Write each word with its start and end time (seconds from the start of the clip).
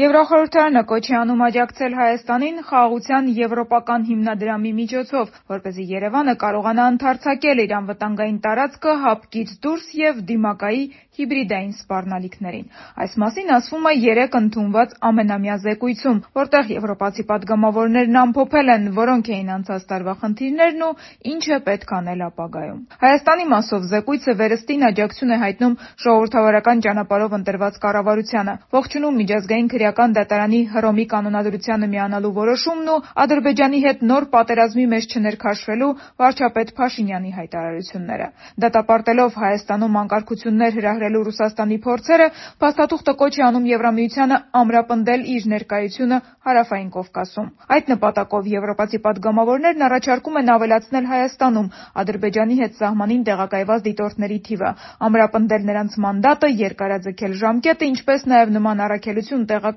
Եվրախորհրդարանը 0.00 0.80
կոչ 0.88 1.00
է 1.04 1.16
անում 1.18 1.40
աջակցել 1.46 1.94
Հայաստանին 1.98 2.60
Խաղաղության 2.68 3.26
եվրոպական 3.38 4.06
հիմնադրամի 4.08 4.70
միջոցով, 4.78 5.34
որպեսզի 5.52 5.84
Երևանը 5.92 6.34
կարողանա 6.44 6.86
ընդարձակել 6.92 7.60
իր 7.66 7.74
անվտանգային 7.78 8.38
տարածքը 8.46 8.94
ՀԱՊԿ-ից 9.02 9.52
դուրս 9.66 9.90
և 10.00 10.22
դիմակայի 10.32 10.82
հիբրիդային 11.12 11.74
սպառնալիքներին: 11.76 12.66
Այս 13.04 13.16
մասին 13.20 13.52
ասվում 13.52 13.84
է 13.90 13.92
երեկ 14.00 14.36
ընդունված 14.40 14.94
ամենամյա 15.12 15.56
զեկույցում, 15.66 16.22
որտեղ 16.40 16.72
եվրոպացի 16.72 17.24
պատգամավորներն 17.28 18.16
ամփոփել 18.22 18.72
են 18.72 18.88
որոնք 18.96 19.28
էին 19.36 19.52
անցած 19.60 19.84
տարվա 19.92 20.14
խնդիրներն 20.22 20.82
ու 20.88 20.96
ինչ 21.36 21.44
է 21.52 21.58
պետք 21.68 21.92
անել 22.00 22.24
ապագայում: 22.32 22.80
Հայաստանի 23.04 23.46
մասով 23.52 23.86
զեկույցը 23.92 24.32
վերըստին 24.40 24.88
աջակցություն 24.88 25.36
է 25.36 25.38
հայտնում 25.44 25.78
ժողովրդավարական 26.06 26.82
ճանապարհով 26.88 27.36
ընտրված 27.42 27.78
կառավարությանը, 27.84 28.56
ողջունում 28.72 29.20
Միջազգային 29.20 29.72
քրեական 29.82 30.12
դատարանի 30.14 30.58
Հռոմի 30.72 31.04
կանոնադրությանը 31.10 31.86
միանալու 31.92 32.30
որոշումն 32.36 32.90
ու 32.92 32.98
Ադրբեջանի 33.22 33.78
հետ 33.82 34.02
նոր 34.06 34.24
պատերազմի 34.34 34.84
մեջ 34.92 35.14
չներքաշվելու 35.18 35.88
վարչապետ 36.22 36.68
Փաշինյանի 36.78 37.30
հայտարարությունները: 37.38 38.26
Դատապարտելով 38.62 39.38
Հայաստանում 39.42 39.98
անկարգություններ 40.02 40.76
հրահրելու 40.78 41.22
Ռուսաստանի 41.26 41.78
փորձերը, 41.86 42.28
փաստաթուղթը 42.62 43.14
կոչ 43.22 43.32
է 43.32 43.42
անում 43.48 43.66
Եվրամիությանը 43.72 44.36
ամրապնդել 44.62 45.26
իր 45.34 45.42
ներկայությունը 45.52 46.18
Հարավային 46.46 46.90
Կովկասում: 46.94 47.48
Այդ 47.74 47.84
նպատակով 47.92 48.42
եվրոպացի 48.52 48.98
պատգամավորներն 49.02 49.86
առաջարկում 49.88 50.38
են 50.42 50.54
ավելացնել 50.54 51.10
Հայաստանում 51.10 51.72
Ադրբեջանի 52.02 52.56
հետ 52.62 52.72
սահմանին 52.82 53.26
տեղակայված 53.32 53.84
դիտորդների 53.88 54.38
թիվը, 54.46 54.70
ամրապնդել 55.10 55.62
նրանց 55.72 55.92
մանդատը, 56.06 56.48
երկարաձգել 56.62 57.32
ժամկետը, 57.42 57.84
ինչպես 57.92 58.26
նաև 58.32 58.56
նման 58.58 58.82
առաքելություն 58.86 59.46
տեղակայել 59.52 59.71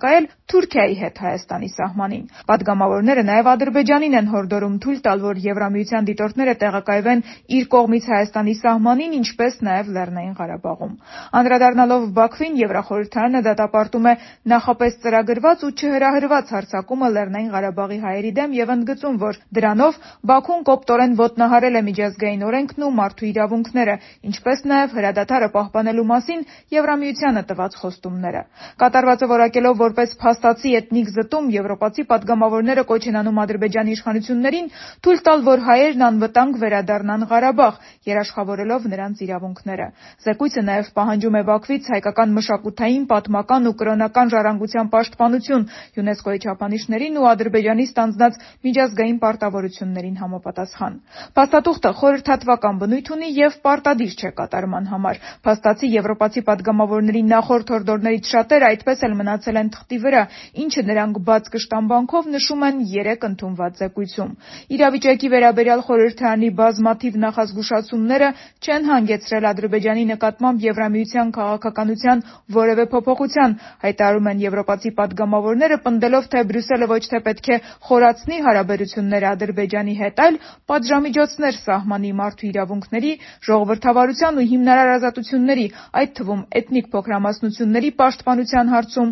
Թուրքիայի 0.46 0.96
հետ 1.00 1.20
Հայաստանի 1.26 1.68
սահմանին: 1.74 2.26
Պատգամավորները 2.50 3.22
նաև 3.28 3.48
Ադրբեջանին 3.52 4.16
են 4.20 4.28
հորդորում 4.30 4.74
թույլ 4.84 5.00
տալ, 5.06 5.22
որ 5.26 5.40
Եվրամիության 5.46 6.08
դիտորդները 6.10 6.54
տեղակայվեն 6.62 7.24
իր 7.58 7.66
կողմից 7.76 8.10
Հայաստանի 8.12 8.54
սահմանին, 8.60 9.16
ինչպես 9.20 9.58
նաև 9.66 9.90
Լեռնային 9.96 10.36
Ղարաբաղում: 10.40 10.94
Անդրադառնալով 11.40 12.06
Բաքվին, 12.20 12.60
Եվրախորհրդարանը 12.62 13.42
դատապարտում 13.48 14.06
է 14.06 14.14
նախապես 14.54 15.00
ծրագրված 15.06 15.66
ու 15.66 15.72
չհրահրված 15.76 16.54
հարձակումը 16.56 17.10
Լեռնային 17.16 17.50
Ղարաբաղի 17.56 18.00
հայերի 18.06 18.32
դեմ 18.38 18.56
և 18.60 18.74
ընդգծում, 18.76 19.18
որ 19.26 19.42
դրանով 19.58 20.00
Բաքուն 20.30 20.62
կոպտորեն 20.70 21.18
ոտնահարել 21.26 21.76
է 21.76 21.84
միջազգային 21.90 22.46
օրենքն 22.46 22.86
ու 22.86 22.94
մարդու 23.02 23.30
իրավունքները, 23.34 23.96
ինչպես 24.30 24.66
նաև 24.70 24.96
հրադադարը 25.00 25.50
պահպանելու 25.56 26.08
մասին 26.14 26.46
Եվրամիությանը 26.76 27.44
տված 27.50 27.78
խոստումները: 27.82 28.42
Կատարվածը 28.82 29.30
որակելով 29.36 29.85
որպես 29.86 30.16
փաստացի 30.22 30.72
էթնիկ 30.80 31.08
զտում, 31.16 31.46
եվրոպացի 31.56 32.04
պատգամավորները 32.12 32.84
կոչ 32.90 33.02
են 33.10 33.18
անում 33.22 33.40
ադրբեջանի 33.46 33.96
իշխանություններին 33.96 34.68
թույլ 35.06 35.20
տալ, 35.26 35.40
որ 35.46 35.60
հայերն 35.66 36.06
անվտանգ 36.10 36.60
վերադառնան 36.64 37.26
Ղարաբաղ՝ 37.32 37.74
երաշխավորելով 38.10 38.88
նրանց 38.92 39.22
իրավունքները: 39.26 39.88
Զեկույցը 40.26 40.62
նաև 40.70 40.90
պահանջում 40.98 41.36
է 41.36 41.44
Բաքվից 41.50 41.90
հայկական 41.96 42.30
մշակութային, 42.36 43.04
պատմական 43.12 43.70
ու 43.70 43.76
կրոնական 43.80 44.32
ժառանգության 44.34 44.92
պաշտպանություն 44.96 45.64
ՅՈՒՆԵՍԿՕ-ի 45.96 46.40
չափանիշներին 46.46 47.20
ու 47.22 47.28
Ադրբեջանի 47.32 47.86
ստանձնած 47.90 48.34
միջազգային 48.66 49.20
պարտավորություններին 49.26 50.20
համապատասխան: 50.22 50.94
Փաստաթուղթը 51.36 51.92
խորհրդատվական 52.00 52.76
բնույթ 52.82 53.08
ունի 53.16 53.30
և 53.36 53.54
պարտադիր 53.66 54.14
չէ 54.20 54.32
կատարման 54.40 54.86
համար: 54.94 55.16
Փաստացի 55.46 55.88
եվրոպացի 55.96 56.42
պատգամավորների 56.50 57.22
նախորդ 57.36 57.68
հորդորներից 57.76 58.32
շատերը 58.36 58.70
այդպես 58.72 59.06
էլ 59.06 59.14
մնացել 59.22 59.60
են 59.62 59.70
թղթի 59.76 59.98
վրա, 60.06 60.24
ինչը 60.66 60.82
նրանք 60.90 61.16
բաց 61.30 61.50
կշտամբանքով 61.56 62.30
նշում 62.36 62.66
են 62.70 62.78
երեկ 62.96 63.26
ընդունված 63.30 63.82
զեկույցում: 63.82 64.32
Իրավիճակի 64.76 65.28
վերաբերյալ 65.36 65.82
խորհրդարանի 65.88 66.50
բազմաթիվ 66.60 67.14
նախազգուշացումները 67.26 68.30
չեն 68.66 68.90
հանգեցրել 68.90 69.46
Ադրբեջանի 69.52 70.04
նկատմամբ 70.16 70.66
Եվրամիության 70.66 71.34
քաղաքականության 71.36 72.24
որևէ 72.56 72.86
փոփոխության, 72.96 73.56
հայտարարում 73.86 74.30
են 74.32 74.44
եվրոպացի 74.46 74.92
պատգամավորները, 75.00 75.78
պնդելով, 75.86 76.28
թե 76.32 76.44
Բրյուսելը 76.50 76.88
ոչ 76.96 77.04
թե 77.12 77.20
պետք 77.26 77.50
է 77.56 77.58
խորացնի 77.90 78.38
հարաբերությունները 78.46 79.28
Ադրբեջանի 79.36 79.96
հետ, 80.02 80.22
այլ 80.26 80.40
պատժամիջոցներ 80.72 81.56
սահմանի 81.66 82.12
մարդու 82.20 82.48
իրավունքների, 82.50 83.12
ժողովրդավարության 83.50 84.40
ու 84.40 84.48
հիմնարար 84.52 84.94
ազատությունների, 84.96 85.68
այդ 86.02 86.12
թվում 86.20 86.42
էթնիկ 86.60 86.90
փոքրամասնությունների 86.96 87.92
պաշտպանության 88.02 88.72
հարցում 88.76 89.12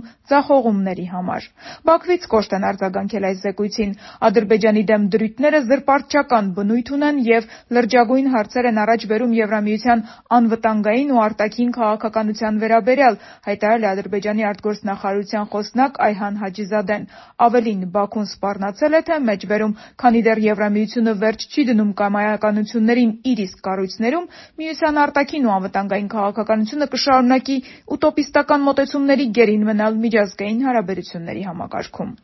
ձախողումների 0.53 1.05
համար: 1.09 1.43
Բաքվից 1.87 2.23
կոշտ 2.31 2.51
են 2.55 2.65
արձագանքել 2.69 3.23
այս 3.29 3.37
զեկույցին: 3.43 3.91
Ադրբեջանի 4.27 4.83
դեմ 4.89 5.03
դրույթները 5.13 5.59
զրպարտչական 5.69 6.45
բնույթ 6.57 6.89
ունեն 6.97 7.17
և 7.27 7.47
լրջագույն 7.73 8.27
հարցեր 8.33 8.65
են 8.69 8.77
առաջ 8.83 9.05
բերում 9.11 9.33
Եվրամիության 9.37 10.03
անվտանգային 10.37 11.09
ու 11.13 11.21
արտաքին 11.23 11.71
քաղաքականության 11.77 12.59
վերաբերյալ, 12.63 13.15
հայտարարել 13.47 13.83
է 13.83 13.89
Ադրբեջանի 13.93 14.43
ԱԳ 14.53 15.43
խոսնակ 15.53 15.93
Այհան 16.07 16.35
Հաջիզադեն: 16.43 17.03
Ավելին, 17.45 17.81
Բաքուն 17.93 18.27
սպառնացել 18.33 18.93
է, 18.93 19.01
թե 19.09 19.15
մեջբերում, 19.29 19.73
քանի 20.03 20.21
դեռ 20.27 20.39
Եվրամիությունը 20.43 21.13
վերջ 21.23 21.41
չի 21.53 21.61
դնում 21.69 21.91
կամայականություններին 22.03 23.11
իր 23.33 23.39
իսկ 23.47 23.57
կառույցներում, 23.67 24.29
Միության 24.63 25.01
արտաքին 25.03 25.47
ու 25.47 25.53
անվտանգային 25.57 26.09
քաղաքականությունը 26.13 26.87
կշարունակի 26.93 27.57
ուտոպիստական 27.97 28.61
մոտեցումների 28.69 29.25
գերին 29.37 29.63
մնալ 29.69 29.97
միջազգային 30.43 30.65
հարաբերությունների 30.67 31.43
համակարգում: 31.47 32.09